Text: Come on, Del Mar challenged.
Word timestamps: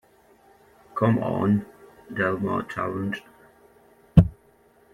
Come 0.95 1.19
on, 1.19 1.63
Del 2.11 2.39
Mar 2.39 2.63
challenged. 2.63 3.21